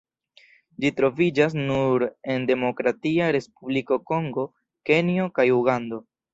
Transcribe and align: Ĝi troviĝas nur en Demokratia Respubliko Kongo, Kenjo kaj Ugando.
Ĝi 0.85 0.89
troviĝas 0.99 1.55
nur 1.59 2.05
en 2.37 2.49
Demokratia 2.53 3.29
Respubliko 3.37 4.01
Kongo, 4.13 4.49
Kenjo 4.93 5.33
kaj 5.41 5.51
Ugando. 5.63 6.05